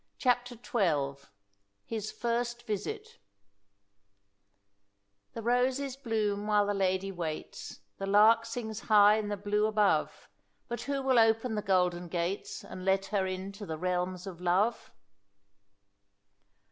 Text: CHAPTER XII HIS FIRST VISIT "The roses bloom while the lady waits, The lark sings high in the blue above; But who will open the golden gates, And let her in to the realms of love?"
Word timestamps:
CHAPTER 0.17 0.55
XII 0.55 1.27
HIS 1.85 2.11
FIRST 2.11 2.65
VISIT 2.65 3.19
"The 5.33 5.43
roses 5.43 5.95
bloom 5.95 6.47
while 6.47 6.65
the 6.65 6.73
lady 6.73 7.11
waits, 7.11 7.81
The 7.99 8.07
lark 8.07 8.43
sings 8.47 8.79
high 8.79 9.17
in 9.19 9.27
the 9.27 9.37
blue 9.37 9.67
above; 9.67 10.27
But 10.67 10.81
who 10.81 11.03
will 11.03 11.19
open 11.19 11.53
the 11.53 11.61
golden 11.61 12.07
gates, 12.07 12.65
And 12.65 12.83
let 12.83 13.05
her 13.13 13.27
in 13.27 13.51
to 13.51 13.67
the 13.67 13.77
realms 13.77 14.25
of 14.25 14.41
love?" 14.41 14.91